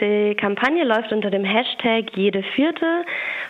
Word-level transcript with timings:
die 0.00 0.34
Kampagne 0.34 0.84
läuft 0.84 1.12
unter 1.12 1.30
dem 1.30 1.44
Hashtag 1.44 2.06
jede 2.14 2.42
vierte, 2.54 3.04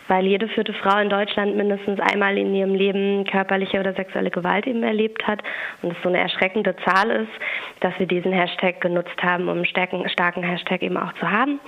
weil 0.08 0.27
jede 0.27 0.48
vierte 0.48 0.73
Frau 0.73 0.98
in 0.98 1.08
Deutschland 1.08 1.56
mindestens 1.56 2.00
einmal 2.00 2.36
in 2.36 2.54
ihrem 2.54 2.74
Leben 2.74 3.24
körperliche 3.24 3.78
oder 3.78 3.94
sexuelle 3.94 4.30
Gewalt 4.30 4.66
eben 4.66 4.82
erlebt 4.82 5.26
hat 5.26 5.42
und 5.82 5.92
es 5.92 5.96
so 6.02 6.08
eine 6.08 6.18
erschreckende 6.18 6.74
Zahl 6.84 7.10
ist, 7.10 7.32
dass 7.80 7.98
wir 7.98 8.06
diesen 8.06 8.32
Hashtag 8.32 8.80
genutzt 8.80 9.22
haben, 9.22 9.48
um 9.48 9.58
einen 9.58 9.66
starken, 9.66 10.42
Hashtag 10.42 10.82
eben 10.82 10.96
auch 10.96 11.12
zu 11.14 11.30
haben. 11.30 11.60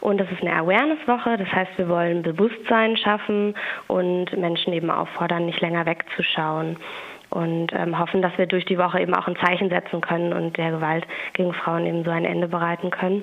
Und 0.00 0.18
das 0.18 0.30
ist 0.30 0.42
eine 0.42 0.54
Awareness-Woche, 0.54 1.38
das 1.38 1.50
heißt, 1.50 1.72
wir 1.76 1.88
wollen 1.88 2.22
Bewusstsein 2.22 2.96
schaffen 2.96 3.54
und 3.86 4.36
Menschen 4.36 4.72
eben 4.72 4.90
auffordern, 4.90 5.46
nicht 5.46 5.60
länger 5.60 5.86
wegzuschauen 5.86 6.76
und 7.30 7.72
ähm, 7.72 7.98
hoffen, 7.98 8.22
dass 8.22 8.36
wir 8.38 8.46
durch 8.46 8.64
die 8.64 8.78
Woche 8.78 9.00
eben 9.00 9.14
auch 9.14 9.26
ein 9.26 9.36
Zeichen 9.36 9.68
setzen 9.68 10.00
können 10.00 10.32
und 10.32 10.56
der 10.56 10.70
Gewalt 10.70 11.06
gegen 11.34 11.52
Frauen 11.52 11.86
eben 11.86 12.04
so 12.04 12.10
ein 12.10 12.24
Ende 12.24 12.48
bereiten 12.48 12.90
können. 12.90 13.22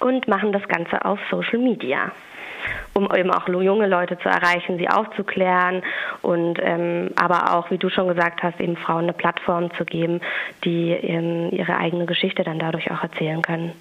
Und 0.00 0.28
machen 0.28 0.52
das 0.52 0.66
Ganze 0.68 1.04
auf 1.04 1.18
Social 1.30 1.58
Media, 1.58 2.12
um 2.94 3.08
eben 3.14 3.30
auch 3.30 3.48
junge 3.48 3.86
Leute 3.86 4.18
zu 4.18 4.28
erreichen, 4.28 4.78
sie 4.78 4.88
aufzuklären 4.88 5.82
und 6.22 6.58
ähm, 6.62 7.10
aber 7.16 7.54
auch, 7.54 7.70
wie 7.70 7.78
du 7.78 7.88
schon 7.88 8.08
gesagt 8.08 8.42
hast, 8.42 8.60
eben 8.60 8.76
Frauen 8.76 9.04
eine 9.04 9.12
Plattform 9.12 9.72
zu 9.76 9.84
geben, 9.84 10.20
die 10.64 10.90
ähm, 10.90 11.50
ihre 11.52 11.76
eigene 11.76 12.06
Geschichte 12.06 12.44
dann 12.44 12.58
dadurch 12.58 12.90
auch 12.90 13.02
erzählen 13.02 13.42
können 13.42 13.72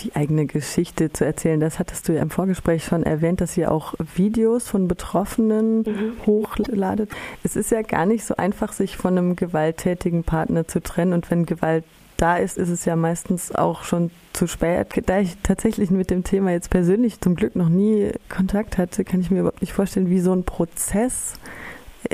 die 0.00 0.14
eigene 0.14 0.46
Geschichte 0.46 1.12
zu 1.12 1.24
erzählen. 1.24 1.60
Das 1.60 1.78
hattest 1.78 2.08
du 2.08 2.12
ja 2.12 2.22
im 2.22 2.30
Vorgespräch 2.30 2.84
schon 2.84 3.02
erwähnt, 3.02 3.40
dass 3.40 3.56
ihr 3.56 3.70
auch 3.70 3.94
Videos 4.14 4.68
von 4.68 4.88
Betroffenen 4.88 5.78
mhm. 5.78 6.12
hochladet. 6.26 7.10
Es 7.42 7.56
ist 7.56 7.70
ja 7.70 7.82
gar 7.82 8.06
nicht 8.06 8.24
so 8.24 8.36
einfach, 8.36 8.72
sich 8.72 8.96
von 8.96 9.18
einem 9.18 9.36
gewalttätigen 9.36 10.24
Partner 10.24 10.66
zu 10.66 10.80
trennen. 10.80 11.12
Und 11.12 11.30
wenn 11.30 11.46
Gewalt 11.46 11.84
da 12.18 12.36
ist, 12.36 12.58
ist 12.58 12.68
es 12.68 12.84
ja 12.84 12.96
meistens 12.96 13.54
auch 13.54 13.84
schon 13.84 14.10
zu 14.32 14.46
spät. 14.46 14.88
Da 15.06 15.20
ich 15.20 15.38
tatsächlich 15.42 15.90
mit 15.90 16.10
dem 16.10 16.24
Thema 16.24 16.50
jetzt 16.50 16.68
persönlich 16.68 17.20
zum 17.20 17.36
Glück 17.36 17.56
noch 17.56 17.68
nie 17.68 18.12
Kontakt 18.28 18.76
hatte, 18.76 19.04
kann 19.04 19.20
ich 19.20 19.30
mir 19.30 19.40
überhaupt 19.40 19.60
nicht 19.60 19.72
vorstellen, 19.72 20.10
wie 20.10 20.20
so 20.20 20.32
ein 20.32 20.44
Prozess 20.44 21.34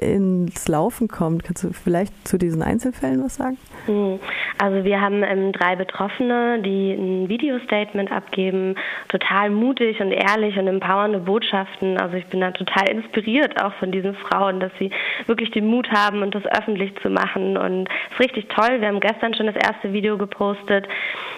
ins 0.01 0.69
Laufen 0.69 1.09
kommt. 1.09 1.45
Kannst 1.45 1.65
du 1.65 1.73
vielleicht 1.73 2.27
zu 2.27 2.39
diesen 2.39 2.63
Einzelfällen 2.63 3.25
was 3.25 3.37
sagen? 3.37 3.59
Hm. 3.87 4.19
Also 4.59 4.85
wir 4.85 5.01
haben 5.01 5.23
ähm, 5.23 5.53
drei 5.53 5.77
Betroffene, 5.77 6.61
die 6.63 6.93
ein 6.93 7.29
Videostatement 7.29 8.13
abgeben, 8.13 8.77
total 9.09 9.51
mutig 9.51 10.01
und 10.01 10.13
ehrlich 10.13 10.57
und 10.59 10.69
empowernde 10.69 11.19
Botschaften. 11.19 11.99
Also 11.99 12.17
ich 12.17 12.27
bin 12.27 12.41
da 12.41 12.51
total 12.53 12.89
inspiriert 12.89 13.63
auch 13.63 13.73
von 13.75 13.91
diesen 13.93 14.15
Frauen, 14.15 14.61
dass 14.61 14.73
sie 14.79 14.91
wirklich 15.27 15.51
den 15.51 15.67
Mut 15.67 15.91
haben 15.91 16.23
und 16.23 16.35
das 16.35 16.45
öffentlich 16.47 16.95
zu 17.03 17.11
machen. 17.11 17.57
Und 17.57 17.89
es 17.89 18.15
ist 18.15 18.21
richtig 18.21 18.49
toll. 18.49 18.81
Wir 18.81 18.89
haben 18.89 19.01
gestern 19.01 19.35
schon 19.35 19.47
das 19.47 19.57
erste 19.57 19.93
Video 19.93 20.17
gepostet 20.17 20.87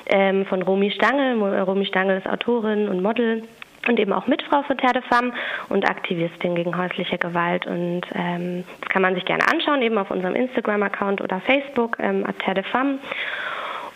ähm, 0.07 0.45
von 0.47 0.63
Romy 0.63 0.91
Stangl. 0.91 1.43
Romy 1.63 1.87
Stangl 1.87 2.17
ist 2.17 2.29
Autorin 2.29 2.89
und 2.89 3.03
Model 3.03 3.43
und 3.89 3.99
eben 3.99 4.13
auch 4.13 4.27
Mitfrau 4.27 4.63
von 4.63 4.77
Terre 4.79 4.95
de 4.95 5.03
Femme 5.03 5.33
und 5.69 5.89
Aktivistin 5.89 6.55
gegen 6.55 6.77
häusliche 6.77 7.19
Gewalt. 7.19 7.67
Und 7.67 8.03
ähm, 8.15 8.65
das 8.81 8.89
kann 8.91 9.03
man 9.03 9.15
sich 9.15 9.25
gerne 9.25 9.47
anschauen, 9.49 9.83
eben 9.83 9.99
auf 9.99 10.11
unserem 10.11 10.35
Instagram-Account 10.35 11.21
oder 11.21 11.41
Facebook, 11.41 11.97
ähm, 12.01 12.25
Terre 12.39 12.63
de 12.63 12.65
Femme. 12.65 12.99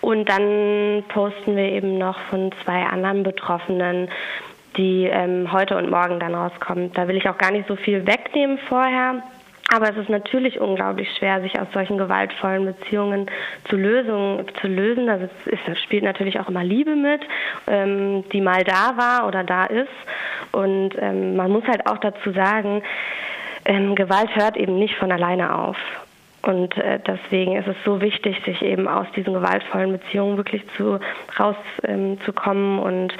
Und 0.00 0.28
dann 0.28 1.04
posten 1.08 1.56
wir 1.56 1.70
eben 1.72 1.98
noch 1.98 2.18
von 2.30 2.50
zwei 2.64 2.84
anderen 2.84 3.22
Betroffenen, 3.22 4.08
die 4.76 5.04
ähm, 5.06 5.52
heute 5.52 5.76
und 5.76 5.90
morgen 5.90 6.20
dann 6.20 6.34
rauskommen. 6.34 6.92
Da 6.94 7.06
will 7.08 7.16
ich 7.16 7.28
auch 7.28 7.36
gar 7.36 7.50
nicht 7.50 7.68
so 7.68 7.76
viel 7.76 8.06
wegnehmen 8.06 8.58
vorher. 8.68 9.22
Aber 9.72 9.88
es 9.88 9.96
ist 9.96 10.08
natürlich 10.08 10.60
unglaublich 10.60 11.08
schwer, 11.16 11.40
sich 11.42 11.58
aus 11.60 11.68
solchen 11.72 11.96
gewaltvollen 11.96 12.64
Beziehungen 12.66 13.30
zu, 13.68 13.76
Lösung, 13.76 14.44
zu 14.60 14.66
lösen. 14.66 15.08
Also 15.08 15.28
es, 15.46 15.52
ist, 15.52 15.80
spielt 15.82 16.02
natürlich 16.02 16.40
auch 16.40 16.48
immer 16.48 16.64
Liebe 16.64 16.96
mit, 16.96 17.20
ähm, 17.68 18.24
die 18.32 18.40
mal 18.40 18.64
da 18.64 18.96
war 18.96 19.28
oder 19.28 19.44
da 19.44 19.66
ist. 19.66 19.88
Und 20.50 20.90
ähm, 20.98 21.36
man 21.36 21.52
muss 21.52 21.64
halt 21.68 21.86
auch 21.86 21.98
dazu 21.98 22.32
sagen, 22.32 22.82
ähm, 23.64 23.94
Gewalt 23.94 24.34
hört 24.34 24.56
eben 24.56 24.76
nicht 24.76 24.96
von 24.96 25.12
alleine 25.12 25.56
auf. 25.56 25.76
Und 26.42 26.76
äh, 26.76 26.98
deswegen 27.06 27.56
ist 27.56 27.68
es 27.68 27.76
so 27.84 28.00
wichtig, 28.00 28.42
sich 28.44 28.62
eben 28.62 28.88
aus 28.88 29.06
diesen 29.14 29.34
gewaltvollen 29.34 29.92
Beziehungen 29.92 30.36
wirklich 30.36 30.62
zu 30.76 30.98
rauszukommen 31.38 32.78
ähm, 32.78 32.82
und 32.82 33.14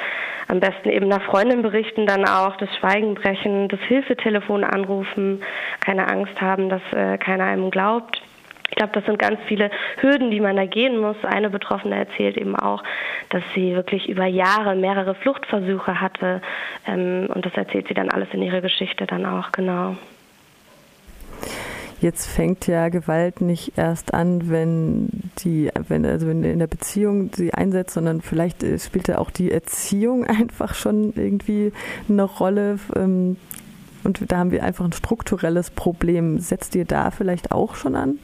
am 0.51 0.59
besten 0.59 0.91
eben 0.91 1.09
nach 1.09 1.23
Freundin 1.23 1.63
berichten, 1.63 2.07
dann 2.07 2.25
auch 2.27 2.57
das 2.57 2.69
Schweigen 2.77 3.15
brechen, 3.15 3.69
das 3.69 3.81
Hilfetelefon 3.81 4.65
anrufen, 4.65 5.43
keine 5.81 6.09
Angst 6.09 6.41
haben, 6.41 6.69
dass 6.69 6.83
äh, 6.93 7.19
keiner 7.19 7.45
einem 7.45 7.71
glaubt. 7.71 8.21
Ich 8.69 8.77
glaube, 8.77 8.93
das 8.93 9.05
sind 9.05 9.19
ganz 9.19 9.39
viele 9.47 9.71
Hürden, 10.01 10.31
die 10.31 10.41
man 10.41 10.57
da 10.57 10.67
gehen 10.67 10.99
muss. 10.99 11.17
Eine 11.25 11.51
Betroffene 11.51 11.97
erzählt 11.97 12.37
eben 12.37 12.57
auch, 12.57 12.83
dass 13.31 13.43
sie 13.55 13.75
wirklich 13.75 14.09
über 14.09 14.27
Jahre 14.27 14.75
mehrere 14.77 15.15
Fluchtversuche 15.15 16.01
hatte. 16.01 16.41
Ähm, 16.87 17.29
und 17.33 17.47
das 17.47 17.55
erzählt 17.55 17.89
sie 17.89 17.95
dann 17.95 18.11
alles 18.11 18.29
in 18.33 18.43
ihrer 18.43 18.61
Geschichte 18.61 19.07
dann 19.07 19.27
auch, 19.27 19.53
genau. 19.53 19.97
Jetzt 22.01 22.27
fängt 22.27 22.67
ja 22.67 22.89
Gewalt 22.89 23.43
nicht 23.43 23.77
erst 23.77 24.15
an, 24.15 24.51
wenn 24.51 25.31
die, 25.41 25.71
wenn 25.89 26.07
also 26.07 26.27
wenn 26.29 26.43
in 26.45 26.59
der 26.59 26.67
Beziehung 26.67 27.31
sie 27.35 27.53
einsetzt, 27.53 27.93
sondern 27.93 28.23
vielleicht 28.23 28.63
äh, 28.63 28.79
spielt 28.79 29.09
ja 29.09 29.19
auch 29.19 29.31
die 29.31 29.53
Erziehung 29.53 30.25
einfach 30.27 30.75
schon 30.75 31.13
irgendwie 31.15 31.73
eine 32.09 32.25
Rolle. 32.25 32.79
Ähm, 32.97 33.37
und 34.03 34.33
da 34.33 34.39
haben 34.39 34.51
wir 34.51 34.65
einfach 34.65 34.87
ein 34.87 34.93
strukturelles 34.93 35.71
Problem. 35.71 36.39
Setzt 36.39 36.75
ihr 36.75 36.87
da 36.87 37.11
vielleicht 37.11 37.53
auch 37.53 37.75
schon 37.75 37.95
an? 37.95 38.19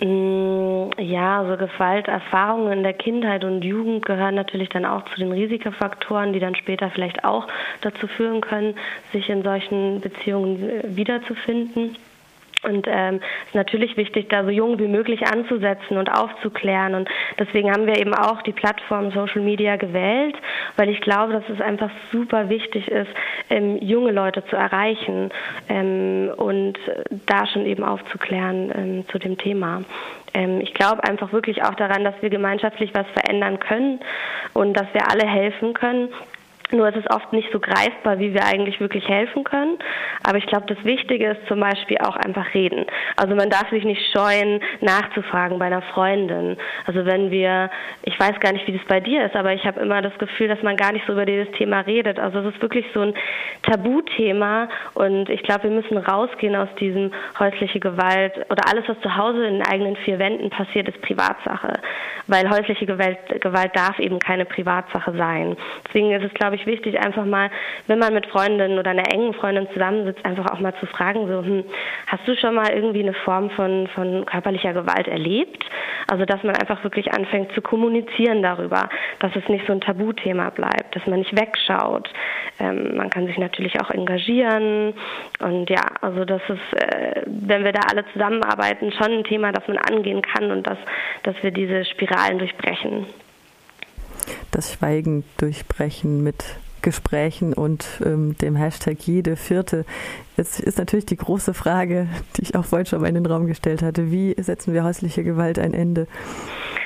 Mm, 0.00 0.90
ja, 0.98 1.42
also 1.42 1.56
Gewalterfahrungen 1.56 2.72
in 2.72 2.82
der 2.82 2.94
Kindheit 2.94 3.44
und 3.44 3.62
Jugend 3.62 4.04
gehören 4.04 4.34
natürlich 4.34 4.68
dann 4.68 4.84
auch 4.84 5.04
zu 5.04 5.20
den 5.20 5.30
Risikofaktoren, 5.30 6.32
die 6.32 6.40
dann 6.40 6.56
später 6.56 6.90
vielleicht 6.90 7.24
auch 7.24 7.46
dazu 7.82 8.08
führen 8.08 8.40
können, 8.40 8.74
sich 9.12 9.30
in 9.30 9.44
solchen 9.44 10.00
Beziehungen 10.00 10.68
äh, 10.68 10.96
wiederzufinden. 10.96 11.96
Und 12.62 12.86
ähm, 12.88 13.20
ist 13.46 13.54
natürlich 13.54 13.96
wichtig, 13.96 14.28
da 14.28 14.44
so 14.44 14.50
jung 14.50 14.78
wie 14.78 14.86
möglich 14.86 15.26
anzusetzen 15.26 15.96
und 15.96 16.08
aufzuklären. 16.08 16.94
Und 16.94 17.08
deswegen 17.38 17.70
haben 17.72 17.86
wir 17.86 17.98
eben 17.98 18.14
auch 18.14 18.42
die 18.42 18.52
Plattform 18.52 19.10
Social 19.10 19.42
Media 19.42 19.76
gewählt, 19.76 20.36
weil 20.76 20.88
ich 20.88 21.00
glaube, 21.00 21.32
dass 21.32 21.48
es 21.48 21.60
einfach 21.60 21.90
super 22.12 22.48
wichtig 22.48 22.88
ist, 22.88 23.10
ähm, 23.50 23.78
junge 23.78 24.12
Leute 24.12 24.44
zu 24.46 24.56
erreichen 24.56 25.30
ähm, 25.68 26.30
und 26.36 26.78
da 27.26 27.46
schon 27.46 27.66
eben 27.66 27.82
aufzuklären 27.82 28.72
ähm, 28.74 29.08
zu 29.08 29.18
dem 29.18 29.38
Thema. 29.38 29.82
Ähm, 30.34 30.60
ich 30.60 30.72
glaube 30.74 31.04
einfach 31.04 31.32
wirklich 31.32 31.64
auch 31.64 31.74
daran, 31.74 32.04
dass 32.04 32.14
wir 32.20 32.30
gemeinschaftlich 32.30 32.94
was 32.94 33.06
verändern 33.12 33.58
können 33.58 34.00
und 34.54 34.74
dass 34.74 34.86
wir 34.92 35.10
alle 35.10 35.26
helfen 35.26 35.74
können. 35.74 36.08
Nur 36.72 36.88
ist 36.88 36.96
es 36.96 37.10
oft 37.14 37.32
nicht 37.32 37.50
so 37.52 37.60
greifbar, 37.60 38.18
wie 38.18 38.32
wir 38.32 38.44
eigentlich 38.44 38.80
wirklich 38.80 39.06
helfen 39.08 39.44
können. 39.44 39.78
Aber 40.22 40.38
ich 40.38 40.46
glaube, 40.46 40.66
das 40.66 40.82
Wichtige 40.84 41.30
ist 41.30 41.46
zum 41.46 41.60
Beispiel 41.60 41.98
auch 41.98 42.16
einfach 42.16 42.54
reden. 42.54 42.86
Also 43.16 43.34
man 43.34 43.50
darf 43.50 43.68
sich 43.70 43.84
nicht 43.84 44.02
scheuen, 44.12 44.60
nachzufragen 44.80 45.58
bei 45.58 45.66
einer 45.66 45.82
Freundin. 45.82 46.56
Also 46.86 47.04
wenn 47.04 47.30
wir, 47.30 47.70
ich 48.04 48.18
weiß 48.18 48.40
gar 48.40 48.52
nicht, 48.52 48.66
wie 48.66 48.72
das 48.76 48.86
bei 48.86 49.00
dir 49.00 49.26
ist, 49.26 49.36
aber 49.36 49.52
ich 49.52 49.64
habe 49.66 49.80
immer 49.80 50.02
das 50.02 50.16
Gefühl, 50.18 50.48
dass 50.48 50.62
man 50.62 50.76
gar 50.76 50.92
nicht 50.92 51.06
so 51.06 51.12
über 51.12 51.26
dieses 51.26 51.50
Thema 51.52 51.80
redet. 51.80 52.18
Also 52.18 52.40
es 52.40 52.54
ist 52.54 52.62
wirklich 52.62 52.86
so 52.94 53.00
ein 53.00 53.14
Tabuthema 53.62 54.68
und 54.94 55.28
ich 55.28 55.42
glaube, 55.42 55.64
wir 55.64 55.70
müssen 55.70 55.96
rausgehen 55.96 56.56
aus 56.56 56.68
diesem 56.80 57.12
häusliche 57.38 57.80
Gewalt 57.80 58.34
oder 58.50 58.68
alles, 58.68 58.88
was 58.88 59.00
zu 59.00 59.16
Hause 59.16 59.46
in 59.46 59.58
den 59.58 59.66
eigenen 59.66 59.96
vier 59.96 60.18
Wänden 60.18 60.50
passiert, 60.50 60.88
ist 60.88 61.00
Privatsache. 61.02 61.74
Weil 62.26 62.48
häusliche 62.48 62.86
Gewalt, 62.86 63.18
Gewalt 63.40 63.76
darf 63.76 63.98
eben 63.98 64.18
keine 64.18 64.44
Privatsache 64.44 65.12
sein. 65.16 65.56
Deswegen 65.86 66.12
ist 66.12 66.24
es, 66.24 66.34
glaube 66.34 66.56
ich, 66.56 66.61
ich, 66.62 66.66
wichtig, 66.66 66.98
einfach 66.98 67.24
mal, 67.24 67.50
wenn 67.86 67.98
man 67.98 68.14
mit 68.14 68.26
Freundinnen 68.26 68.78
oder 68.78 68.90
einer 68.90 69.12
engen 69.12 69.34
Freundin 69.34 69.68
zusammensitzt, 69.72 70.24
einfach 70.24 70.46
auch 70.52 70.60
mal 70.60 70.74
zu 70.80 70.86
fragen, 70.86 71.26
so, 71.26 71.44
hm, 71.44 71.64
hast 72.06 72.26
du 72.26 72.34
schon 72.36 72.54
mal 72.54 72.70
irgendwie 72.72 73.02
eine 73.02 73.14
Form 73.14 73.50
von, 73.50 73.88
von 73.88 74.24
körperlicher 74.26 74.72
Gewalt 74.72 75.08
erlebt? 75.08 75.64
Also, 76.10 76.24
dass 76.24 76.42
man 76.42 76.56
einfach 76.56 76.82
wirklich 76.84 77.12
anfängt 77.12 77.52
zu 77.52 77.62
kommunizieren 77.62 78.42
darüber, 78.42 78.88
dass 79.20 79.34
es 79.36 79.48
nicht 79.48 79.66
so 79.66 79.72
ein 79.72 79.80
Tabuthema 79.80 80.50
bleibt, 80.50 80.94
dass 80.94 81.06
man 81.06 81.20
nicht 81.20 81.38
wegschaut. 81.38 82.10
Ähm, 82.60 82.96
man 82.96 83.10
kann 83.10 83.26
sich 83.26 83.38
natürlich 83.38 83.80
auch 83.80 83.90
engagieren 83.90 84.94
und 85.40 85.70
ja, 85.70 85.84
also 86.00 86.24
das 86.24 86.42
ist, 86.48 86.82
äh, 86.82 87.22
wenn 87.26 87.64
wir 87.64 87.72
da 87.72 87.80
alle 87.90 88.04
zusammenarbeiten, 88.12 88.92
schon 88.92 89.12
ein 89.12 89.24
Thema, 89.24 89.52
das 89.52 89.66
man 89.68 89.78
angehen 89.78 90.22
kann 90.22 90.50
und 90.50 90.66
dass, 90.66 90.78
dass 91.22 91.40
wir 91.42 91.50
diese 91.50 91.84
Spiralen 91.84 92.38
durchbrechen 92.38 93.06
das 94.52 94.72
Schweigen 94.72 95.24
durchbrechen 95.38 96.22
mit 96.22 96.44
Gesprächen 96.82 97.54
und 97.54 97.86
ähm, 98.04 98.36
dem 98.38 98.56
Hashtag 98.56 98.98
jede 99.00 99.36
vierte. 99.36 99.84
Jetzt 100.36 100.60
ist 100.60 100.78
natürlich 100.78 101.06
die 101.06 101.16
große 101.16 101.54
Frage, 101.54 102.08
die 102.36 102.42
ich 102.42 102.54
auch 102.56 102.64
vorhin 102.64 102.86
schon 102.86 103.00
mal 103.00 103.08
in 103.08 103.14
den 103.14 103.26
Raum 103.26 103.46
gestellt 103.46 103.82
hatte, 103.82 104.10
wie 104.10 104.34
setzen 104.38 104.74
wir 104.74 104.84
häusliche 104.84 105.24
Gewalt 105.24 105.58
ein 105.58 105.74
Ende? 105.74 106.06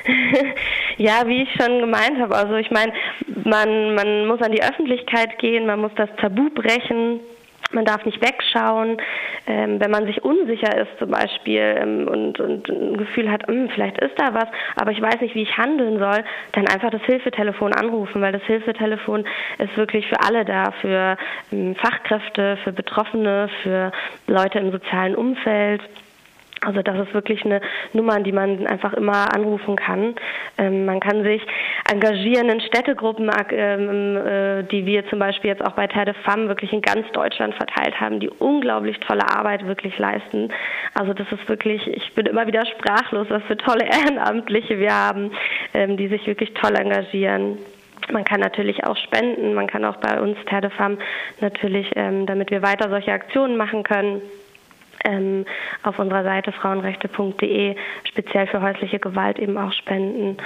Ja, 0.98 1.26
wie 1.26 1.42
ich 1.42 1.50
schon 1.52 1.80
gemeint 1.80 2.18
habe, 2.18 2.34
also 2.34 2.54
ich 2.54 2.70
meine, 2.70 2.90
man, 3.44 3.94
man 3.94 4.26
muss 4.26 4.40
an 4.40 4.52
die 4.52 4.62
Öffentlichkeit 4.62 5.38
gehen, 5.38 5.66
man 5.66 5.78
muss 5.78 5.92
das 5.96 6.08
Tabu 6.18 6.48
brechen, 6.48 7.20
Man 7.72 7.84
darf 7.84 8.04
nicht 8.04 8.20
wegschauen. 8.20 8.98
Ähm, 9.46 9.80
wenn 9.80 9.90
man 9.90 10.06
sich 10.06 10.24
unsicher 10.24 10.76
ist 10.76 10.98
zum 10.98 11.10
Beispiel 11.10 11.76
ähm, 11.80 12.08
und, 12.08 12.40
und, 12.40 12.68
ein 12.68 12.96
Gefühl 12.96 13.30
hat, 13.30 13.46
hm, 13.46 13.68
vielleicht 13.70 13.98
ist 13.98 14.18
da 14.18 14.34
was, 14.34 14.46
aber 14.76 14.90
ich 14.92 15.00
weiß 15.00 15.20
nicht, 15.20 15.34
wie 15.34 15.42
ich 15.42 15.56
handeln 15.56 15.98
soll, 15.98 16.24
dann 16.52 16.68
einfach 16.68 16.90
das 16.90 17.02
Hilfetelefon 17.02 17.72
anrufen, 17.72 18.22
weil 18.22 18.32
das 18.32 18.42
Hilfetelefon 18.42 19.24
ist 19.58 19.76
wirklich 19.76 20.06
für 20.08 20.20
alle 20.20 20.44
da, 20.44 20.72
für 20.80 21.16
ähm, 21.52 21.74
Fachkräfte, 21.76 22.58
für 22.64 22.72
Betroffene, 22.72 23.48
für 23.62 23.92
Leute 24.26 24.58
im 24.58 24.72
sozialen 24.72 25.14
Umfeld. 25.14 25.82
Also 26.62 26.82
das 26.82 26.98
ist 27.06 27.12
wirklich 27.12 27.44
eine 27.44 27.60
Nummer, 27.92 28.18
die 28.20 28.32
man 28.32 28.66
einfach 28.66 28.94
immer 28.94 29.34
anrufen 29.34 29.76
kann. 29.76 30.14
Ähm, 30.56 30.86
man 30.86 31.00
kann 31.00 31.22
sich 31.22 31.42
engagieren 31.90 32.48
in 32.48 32.60
Städtegruppen, 32.60 33.30
ähm, 33.50 34.16
äh, 34.16 34.62
die 34.64 34.86
wir 34.86 35.06
zum 35.08 35.18
Beispiel 35.18 35.50
jetzt 35.50 35.64
auch 35.64 35.72
bei 35.72 35.86
Terre 35.86 36.06
de 36.06 36.14
Femme 36.24 36.48
wirklich 36.48 36.72
in 36.72 36.80
ganz 36.80 37.06
Deutschland 37.12 37.54
verteilt 37.54 38.00
haben, 38.00 38.20
die 38.20 38.30
unglaublich 38.30 38.98
tolle 39.00 39.28
Arbeit 39.28 39.66
wirklich 39.66 39.98
leisten. 39.98 40.50
Also 40.94 41.12
das 41.12 41.30
ist 41.30 41.46
wirklich, 41.48 41.86
ich 41.86 42.14
bin 42.14 42.26
immer 42.26 42.46
wieder 42.46 42.64
sprachlos, 42.64 43.26
was 43.28 43.42
für 43.44 43.56
tolle 43.58 43.84
Ehrenamtliche 44.04 44.78
wir 44.78 44.94
haben, 44.94 45.32
ähm, 45.74 45.96
die 45.96 46.08
sich 46.08 46.26
wirklich 46.26 46.54
toll 46.54 46.74
engagieren. 46.74 47.58
Man 48.12 48.24
kann 48.24 48.40
natürlich 48.40 48.84
auch 48.84 48.96
spenden, 48.96 49.54
man 49.54 49.66
kann 49.66 49.84
auch 49.84 49.96
bei 49.96 50.20
uns 50.20 50.38
Terre 50.46 50.62
de 50.62 50.70
Femme 50.70 50.98
natürlich, 51.40 51.90
ähm, 51.96 52.24
damit 52.26 52.50
wir 52.50 52.62
weiter 52.62 52.88
solche 52.88 53.12
Aktionen 53.12 53.56
machen 53.56 53.82
können, 53.82 54.22
ähm, 55.04 55.44
auf 55.82 55.98
unserer 55.98 56.24
Seite 56.24 56.52
frauenrechte.de 56.52 57.76
speziell 58.04 58.46
für 58.46 58.62
häusliche 58.62 58.98
Gewalt 58.98 59.38
eben 59.38 59.58
auch 59.58 59.72
spenden. 59.72 60.36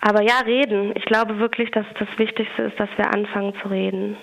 Aber 0.00 0.22
ja, 0.22 0.40
reden. 0.44 0.92
Ich 0.94 1.04
glaube 1.04 1.38
wirklich, 1.38 1.70
dass 1.70 1.86
das 1.98 2.08
Wichtigste 2.16 2.62
ist, 2.62 2.78
dass 2.78 2.88
wir 2.96 3.12
anfangen 3.12 3.54
zu 3.62 3.68
reden. 3.68 4.16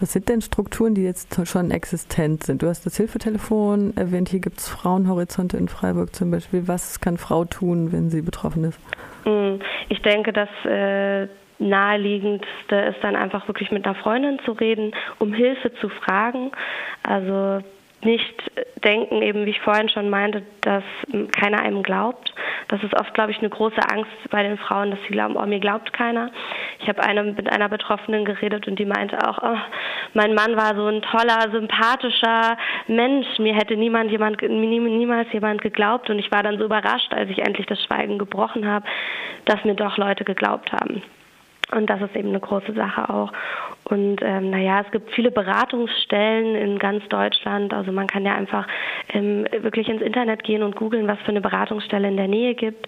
Was 0.00 0.12
sind 0.12 0.28
denn 0.28 0.42
Strukturen, 0.42 0.94
die 0.94 1.04
jetzt 1.04 1.46
schon 1.48 1.70
existent 1.70 2.44
sind? 2.44 2.62
Du 2.62 2.68
hast 2.68 2.84
das 2.84 2.96
Hilfetelefon 2.96 3.96
erwähnt, 3.96 4.28
hier 4.28 4.40
gibt 4.40 4.58
es 4.58 4.68
Frauenhorizonte 4.68 5.56
in 5.56 5.68
Freiburg 5.68 6.14
zum 6.14 6.30
Beispiel. 6.30 6.68
Was 6.68 7.00
kann 7.00 7.18
Frau 7.18 7.44
tun, 7.44 7.92
wenn 7.92 8.10
sie 8.10 8.22
betroffen 8.22 8.64
ist? 8.64 8.80
Mm, 9.24 9.60
ich 9.88 10.02
denke, 10.02 10.32
dass 10.32 10.48
äh, 10.64 11.28
naheliegendste 11.58 12.76
ist 12.76 12.98
dann 13.02 13.16
einfach 13.16 13.46
wirklich 13.48 13.70
mit 13.70 13.84
einer 13.84 13.94
Freundin 13.94 14.40
zu 14.44 14.52
reden, 14.52 14.92
um 15.18 15.32
Hilfe 15.32 15.72
zu 15.74 15.88
fragen. 15.88 16.50
Also 17.02 17.62
nicht 18.04 18.50
denken, 18.84 19.22
eben 19.22 19.46
wie 19.46 19.50
ich 19.50 19.60
vorhin 19.60 19.88
schon 19.88 20.10
meinte, 20.10 20.42
dass 20.62 20.82
keiner 21.38 21.60
einem 21.60 21.82
glaubt. 21.82 22.32
Das 22.68 22.82
ist 22.82 22.98
oft, 22.98 23.14
glaube 23.14 23.30
ich, 23.30 23.38
eine 23.38 23.50
große 23.50 23.80
Angst 23.90 24.10
bei 24.30 24.42
den 24.42 24.58
Frauen, 24.58 24.90
dass 24.90 25.00
sie 25.06 25.12
glauben, 25.12 25.36
oh, 25.36 25.46
mir 25.46 25.60
glaubt 25.60 25.92
keiner. 25.92 26.30
Ich 26.80 26.88
habe 26.88 27.02
eine, 27.02 27.22
mit 27.22 27.52
einer 27.52 27.68
Betroffenen 27.68 28.24
geredet 28.24 28.66
und 28.66 28.78
die 28.78 28.84
meinte 28.84 29.18
auch, 29.26 29.38
oh, 29.42 29.58
mein 30.14 30.34
Mann 30.34 30.56
war 30.56 30.74
so 30.74 30.86
ein 30.86 31.02
toller, 31.02 31.50
sympathischer 31.52 32.56
Mensch. 32.88 33.38
Mir 33.38 33.54
hätte 33.54 33.76
niemand 33.76 34.10
jemand, 34.10 34.42
niemals 34.42 35.32
jemand 35.32 35.62
geglaubt 35.62 36.10
und 36.10 36.18
ich 36.18 36.30
war 36.32 36.42
dann 36.42 36.58
so 36.58 36.64
überrascht, 36.64 37.12
als 37.12 37.30
ich 37.30 37.38
endlich 37.38 37.66
das 37.66 37.82
Schweigen 37.84 38.18
gebrochen 38.18 38.66
habe, 38.66 38.86
dass 39.44 39.64
mir 39.64 39.74
doch 39.74 39.96
Leute 39.96 40.24
geglaubt 40.24 40.72
haben. 40.72 41.02
Und 41.74 41.88
das 41.88 42.00
ist 42.02 42.14
eben 42.14 42.28
eine 42.28 42.40
große 42.40 42.74
Sache 42.74 43.08
auch. 43.08 43.32
Und 43.84 44.20
ähm, 44.22 44.50
naja, 44.50 44.82
es 44.84 44.90
gibt 44.92 45.10
viele 45.12 45.30
Beratungsstellen 45.30 46.54
in 46.54 46.78
ganz 46.78 47.06
Deutschland. 47.08 47.72
Also 47.74 47.92
man 47.92 48.06
kann 48.06 48.24
ja 48.24 48.34
einfach 48.34 48.66
ähm, 49.12 49.46
wirklich 49.60 49.88
ins 49.88 50.02
Internet 50.02 50.44
gehen 50.44 50.62
und 50.62 50.76
googeln, 50.76 51.08
was 51.08 51.18
für 51.20 51.30
eine 51.30 51.40
Beratungsstelle 51.40 52.08
in 52.08 52.16
der 52.16 52.28
Nähe 52.28 52.54
gibt. 52.54 52.86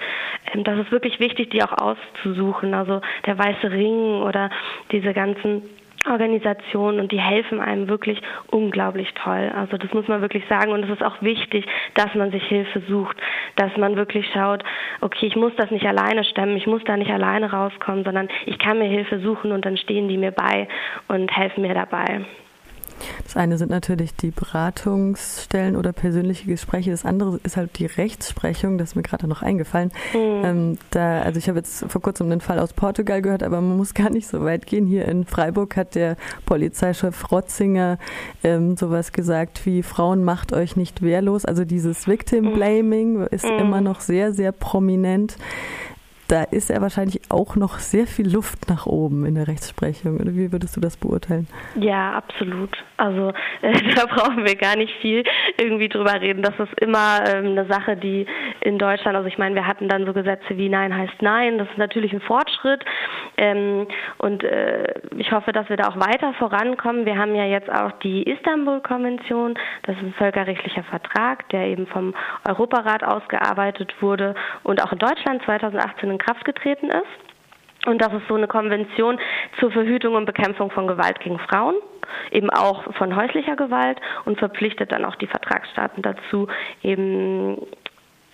Ähm, 0.52 0.64
das 0.64 0.78
ist 0.78 0.92
wirklich 0.92 1.18
wichtig, 1.18 1.50
die 1.50 1.62
auch 1.62 1.72
auszusuchen. 1.72 2.74
Also 2.74 3.00
der 3.26 3.38
Weiße 3.38 3.70
Ring 3.70 4.22
oder 4.22 4.50
diese 4.92 5.12
ganzen 5.12 5.62
Organisationen 6.06 7.00
und 7.00 7.12
die 7.12 7.20
helfen 7.20 7.60
einem 7.60 7.88
wirklich 7.88 8.20
unglaublich 8.48 9.12
toll. 9.14 9.52
Also 9.54 9.76
das 9.76 9.92
muss 9.92 10.08
man 10.08 10.20
wirklich 10.20 10.44
sagen 10.48 10.72
und 10.72 10.84
es 10.84 10.90
ist 10.90 11.02
auch 11.02 11.20
wichtig, 11.22 11.66
dass 11.94 12.14
man 12.14 12.30
sich 12.30 12.44
Hilfe 12.44 12.82
sucht, 12.88 13.16
dass 13.56 13.76
man 13.76 13.96
wirklich 13.96 14.30
schaut, 14.32 14.62
okay, 15.00 15.26
ich 15.26 15.36
muss 15.36 15.52
das 15.56 15.70
nicht 15.70 15.86
alleine 15.86 16.24
stemmen, 16.24 16.56
ich 16.56 16.66
muss 16.66 16.82
da 16.84 16.96
nicht 16.96 17.10
alleine 17.10 17.50
rauskommen, 17.50 18.04
sondern 18.04 18.28
ich 18.46 18.58
kann 18.58 18.78
mir 18.78 18.88
Hilfe 18.88 19.20
suchen 19.20 19.52
und 19.52 19.64
dann 19.64 19.76
stehen 19.76 20.08
die 20.08 20.18
mir 20.18 20.32
bei 20.32 20.68
und 21.08 21.34
helfen 21.34 21.62
mir 21.62 21.74
dabei. 21.74 22.24
Das 23.24 23.36
eine 23.36 23.58
sind 23.58 23.70
natürlich 23.70 24.14
die 24.14 24.30
Beratungsstellen 24.30 25.76
oder 25.76 25.92
persönliche 25.92 26.46
Gespräche. 26.46 26.90
Das 26.90 27.04
andere 27.04 27.38
ist 27.42 27.56
halt 27.56 27.78
die 27.78 27.86
Rechtsprechung. 27.86 28.78
Das 28.78 28.90
ist 28.90 28.94
mir 28.94 29.02
gerade 29.02 29.26
noch 29.26 29.42
eingefallen. 29.42 29.92
Mhm. 30.12 30.44
Ähm, 30.44 30.78
da, 30.90 31.22
also 31.22 31.38
ich 31.38 31.48
habe 31.48 31.58
jetzt 31.58 31.84
vor 31.88 32.00
kurzem 32.00 32.30
einen 32.30 32.40
Fall 32.40 32.58
aus 32.58 32.72
Portugal 32.72 33.22
gehört, 33.22 33.42
aber 33.42 33.60
man 33.60 33.76
muss 33.76 33.94
gar 33.94 34.10
nicht 34.10 34.28
so 34.28 34.42
weit 34.44 34.66
gehen. 34.66 34.86
Hier 34.86 35.06
in 35.06 35.24
Freiburg 35.24 35.76
hat 35.76 35.94
der 35.94 36.16
Polizeichef 36.46 37.30
Rotzinger 37.30 37.98
ähm, 38.42 38.76
sowas 38.76 39.12
gesagt 39.12 39.66
wie 39.66 39.82
Frauen 39.82 40.24
macht 40.24 40.52
euch 40.52 40.76
nicht 40.76 41.02
wehrlos. 41.02 41.44
Also 41.44 41.64
dieses 41.64 42.06
Victim 42.06 42.46
hm. 42.46 42.54
Blaming 42.54 43.26
ist 43.26 43.44
mhm. 43.44 43.58
immer 43.58 43.80
noch 43.80 44.00
sehr, 44.00 44.32
sehr 44.32 44.52
prominent 44.52 45.36
da 46.28 46.44
ist 46.44 46.70
ja 46.70 46.80
wahrscheinlich 46.80 47.20
auch 47.28 47.56
noch 47.56 47.78
sehr 47.78 48.06
viel 48.06 48.32
Luft 48.32 48.68
nach 48.68 48.86
oben 48.86 49.26
in 49.26 49.34
der 49.34 49.46
Rechtsprechung. 49.46 50.18
Wie 50.20 50.52
würdest 50.52 50.76
du 50.76 50.80
das 50.80 50.96
beurteilen? 50.96 51.46
Ja, 51.74 52.12
absolut. 52.12 52.70
Also 52.96 53.32
äh, 53.60 53.72
da 53.94 54.06
brauchen 54.06 54.44
wir 54.44 54.56
gar 54.56 54.76
nicht 54.76 54.92
viel 55.00 55.24
irgendwie 55.58 55.88
drüber 55.88 56.20
reden. 56.20 56.42
Das 56.42 56.58
ist 56.58 56.80
immer 56.80 57.20
ähm, 57.26 57.58
eine 57.58 57.66
Sache, 57.66 57.96
die 57.96 58.26
in 58.60 58.78
Deutschland, 58.78 59.16
also 59.16 59.28
ich 59.28 59.38
meine, 59.38 59.54
wir 59.54 59.66
hatten 59.66 59.88
dann 59.88 60.06
so 60.06 60.12
Gesetze 60.12 60.56
wie 60.56 60.68
Nein 60.68 60.96
heißt 60.96 61.20
Nein. 61.20 61.58
Das 61.58 61.68
ist 61.68 61.78
natürlich 61.78 62.12
ein 62.12 62.20
Fortschritt. 62.20 62.84
Ähm, 63.36 63.86
und 64.18 64.44
äh, 64.44 64.94
ich 65.16 65.30
hoffe, 65.32 65.52
dass 65.52 65.68
wir 65.68 65.76
da 65.76 65.88
auch 65.88 65.96
weiter 65.96 66.32
vorankommen. 66.34 67.04
Wir 67.04 67.18
haben 67.18 67.34
ja 67.34 67.44
jetzt 67.44 67.70
auch 67.70 67.92
die 68.02 68.22
Istanbul-Konvention. 68.22 69.54
Das 69.82 69.96
ist 69.96 70.02
ein 70.02 70.14
völkerrechtlicher 70.14 70.84
Vertrag, 70.84 71.48
der 71.50 71.66
eben 71.66 71.86
vom 71.86 72.14
Europarat 72.48 73.04
ausgearbeitet 73.04 73.94
wurde 74.00 74.34
und 74.62 74.82
auch 74.82 74.92
in 74.92 74.98
Deutschland 74.98 75.42
2018 75.44 76.13
in 76.14 76.18
Kraft 76.18 76.44
getreten 76.44 76.88
ist. 76.88 77.86
Und 77.86 78.00
das 78.00 78.12
ist 78.14 78.26
so 78.28 78.34
eine 78.34 78.48
Konvention 78.48 79.18
zur 79.60 79.70
Verhütung 79.70 80.14
und 80.14 80.24
Bekämpfung 80.24 80.70
von 80.70 80.86
Gewalt 80.86 81.20
gegen 81.20 81.38
Frauen, 81.38 81.74
eben 82.30 82.48
auch 82.48 82.94
von 82.94 83.14
häuslicher 83.14 83.56
Gewalt 83.56 84.00
und 84.24 84.38
verpflichtet 84.38 84.90
dann 84.90 85.04
auch 85.04 85.16
die 85.16 85.26
Vertragsstaaten 85.26 86.02
dazu, 86.02 86.48
eben 86.82 87.58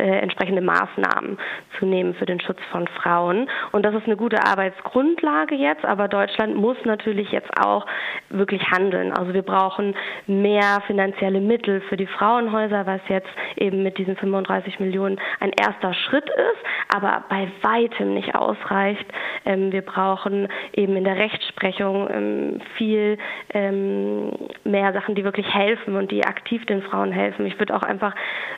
äh, 0.00 0.18
entsprechende 0.18 0.62
Maßnahmen 0.62 1.38
zu 1.78 1.86
nehmen 1.86 2.14
für 2.14 2.26
den 2.26 2.40
Schutz 2.40 2.58
von 2.70 2.88
Frauen. 2.88 3.48
Und 3.72 3.84
das 3.84 3.94
ist 3.94 4.06
eine 4.06 4.16
gute 4.16 4.44
Arbeitsgrundlage 4.44 5.54
jetzt, 5.54 5.84
aber 5.84 6.08
Deutschland 6.08 6.56
muss 6.56 6.76
natürlich 6.84 7.30
jetzt 7.30 7.50
auch 7.58 7.86
wirklich 8.30 8.62
handeln. 8.70 9.12
Also 9.12 9.34
wir 9.34 9.42
brauchen 9.42 9.94
mehr 10.26 10.82
finanzielle 10.86 11.40
Mittel 11.40 11.80
für 11.82 11.96
die 11.96 12.06
Frauenhäuser, 12.06 12.86
was 12.86 13.00
jetzt 13.08 13.28
eben 13.56 13.82
mit 13.82 13.98
diesen 13.98 14.16
35 14.16 14.80
Millionen 14.80 15.20
ein 15.40 15.52
erster 15.60 15.94
Schritt 15.94 16.28
ist, 16.28 16.96
aber 16.96 17.24
bei 17.28 17.48
weitem 17.62 18.14
nicht 18.14 18.34
ausreicht. 18.34 19.06
Ähm, 19.44 19.72
wir 19.72 19.82
brauchen 19.82 20.48
eben 20.72 20.96
in 20.96 21.04
der 21.04 21.16
Rechtsprechung 21.16 21.49
ähm, 21.62 22.60
viel 22.76 23.18
ähm, 23.52 24.32
mehr 24.64 24.92
Sachen, 24.92 25.14
die 25.14 25.24
wirklich 25.24 25.52
helfen 25.52 25.96
und 25.96 26.10
die 26.10 26.24
aktiv 26.24 26.64
den 26.66 26.82
Frauen 26.82 27.12
helfen. 27.12 27.46
Ich 27.46 27.58
würde 27.58 27.74
auch 27.74 27.82
einfach 27.82 28.14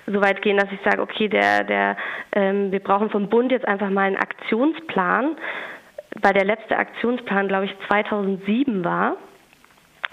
so 0.07 0.21
weit 0.21 0.43
gehen, 0.43 0.57
dass 0.57 0.71
ich 0.73 0.81
sage, 0.85 1.03
okay, 1.03 1.29
der, 1.29 1.65
der, 1.65 1.97
ähm, 2.33 2.73
wir 2.73 2.81
brauchen 2.81 3.11
vom 3.11 3.29
Bund 3.29 3.53
jetzt 3.53 3.67
einfach 3.67 3.91
mal 3.91 4.07
einen 4.07 4.17
Aktionsplan, 4.17 5.37
weil 6.21 6.33
der 6.33 6.45
letzte 6.45 6.77
Aktionsplan, 6.77 7.49
glaube 7.49 7.67
ich, 7.67 7.75
2007 7.88 8.85
war. 8.85 9.17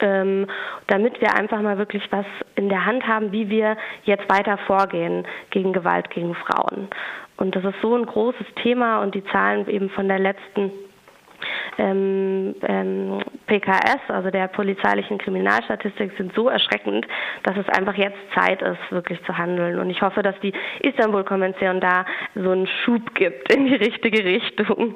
Ähm, 0.01 0.47
damit 0.87 1.19
wir 1.19 1.35
einfach 1.35 1.61
mal 1.61 1.77
wirklich 1.77 2.09
was 2.09 2.25
in 2.55 2.69
der 2.69 2.85
Hand 2.85 3.05
haben, 3.05 3.33
wie 3.33 3.49
wir 3.49 3.75
jetzt 4.05 4.29
weiter 4.29 4.57
vorgehen 4.59 5.27
gegen 5.49 5.73
Gewalt 5.73 6.09
gegen 6.09 6.35
Frauen. 6.35 6.87
Und 7.35 7.53
das 7.53 7.65
ist 7.65 7.81
so 7.81 7.95
ein 7.95 8.05
großes 8.05 8.47
Thema 8.63 9.01
und 9.01 9.13
die 9.13 9.25
Zahlen 9.25 9.67
eben 9.67 9.89
von 9.89 10.07
der 10.07 10.19
letzten 10.19 10.71
ähm, 11.79 12.55
ähm, 12.67 13.19
PKS, 13.47 14.01
also 14.09 14.29
der 14.29 14.47
polizeilichen 14.47 15.17
Kriminalstatistik, 15.17 16.11
sind 16.17 16.33
so 16.35 16.49
erschreckend, 16.49 17.07
dass 17.43 17.57
es 17.57 17.67
einfach 17.69 17.95
jetzt 17.95 18.17
Zeit 18.35 18.61
ist, 18.61 18.91
wirklich 18.91 19.23
zu 19.23 19.37
handeln. 19.37 19.79
Und 19.79 19.89
ich 19.89 20.01
hoffe, 20.01 20.21
dass 20.21 20.39
die 20.41 20.53
Istanbul-Konvention 20.81 21.79
da 21.79 22.05
so 22.35 22.51
einen 22.51 22.67
Schub 22.67 23.15
gibt 23.15 23.51
in 23.53 23.65
die 23.65 23.75
richtige 23.75 24.23
Richtung. 24.23 24.95